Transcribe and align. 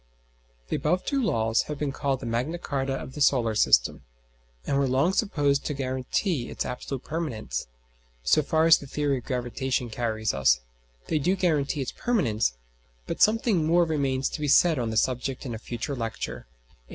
The 0.69 0.75
above 0.75 1.05
two 1.05 1.21
laws 1.21 1.61
have 1.67 1.77
been 1.77 1.91
called 1.91 2.21
the 2.21 2.25
Magna 2.25 2.57
Charta 2.57 2.93
of 2.95 3.13
the 3.13 3.21
solar 3.21 3.53
system, 3.53 4.01
and 4.65 4.79
were 4.79 4.87
long 4.87 5.13
supposed 5.13 5.63
to 5.67 5.75
guarantee 5.75 6.49
its 6.49 6.65
absolute 6.65 7.03
permanence. 7.03 7.67
So 8.23 8.41
far 8.41 8.65
as 8.65 8.79
the 8.79 8.87
theory 8.87 9.19
of 9.19 9.25
gravitation 9.25 9.91
carries 9.91 10.33
us, 10.33 10.59
they 11.05 11.19
do 11.19 11.35
guarantee 11.35 11.81
its 11.83 11.91
permanence; 11.95 12.53
but 13.05 13.21
something 13.21 13.63
more 13.67 13.85
remains 13.85 14.27
to 14.29 14.41
be 14.41 14.47
said 14.47 14.79
on 14.79 14.89
the 14.89 14.97
subject 14.97 15.45
in 15.45 15.53
a 15.53 15.59
future 15.59 15.95
lecture 15.95 16.47
(XVIII). 16.67 16.83